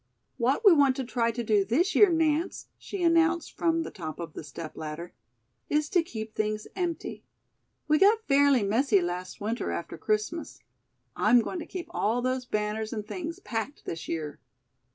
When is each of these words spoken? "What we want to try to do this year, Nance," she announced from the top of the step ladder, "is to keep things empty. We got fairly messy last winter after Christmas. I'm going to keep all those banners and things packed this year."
"What 0.37 0.65
we 0.65 0.73
want 0.73 0.95
to 0.95 1.03
try 1.03 1.29
to 1.29 1.43
do 1.43 1.63
this 1.63 1.93
year, 1.93 2.09
Nance," 2.09 2.69
she 2.79 3.03
announced 3.03 3.55
from 3.55 3.83
the 3.83 3.91
top 3.91 4.19
of 4.19 4.33
the 4.33 4.43
step 4.43 4.75
ladder, 4.75 5.13
"is 5.69 5.89
to 5.89 6.01
keep 6.01 6.33
things 6.33 6.65
empty. 6.75 7.23
We 7.87 7.99
got 7.99 8.27
fairly 8.27 8.63
messy 8.63 8.99
last 8.99 9.39
winter 9.39 9.69
after 9.71 9.99
Christmas. 9.99 10.57
I'm 11.15 11.39
going 11.41 11.59
to 11.59 11.67
keep 11.67 11.85
all 11.91 12.23
those 12.23 12.45
banners 12.45 12.91
and 12.91 13.05
things 13.05 13.37
packed 13.41 13.85
this 13.85 14.07
year." 14.07 14.39